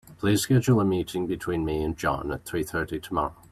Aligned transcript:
Please 0.17 0.41
schedule 0.41 0.79
a 0.81 0.83
meeting 0.83 1.27
between 1.27 1.63
me 1.63 1.83
and 1.83 1.95
John 1.95 2.31
at 2.31 2.43
three 2.43 2.63
thirty 2.63 2.99
tomorrow. 2.99 3.35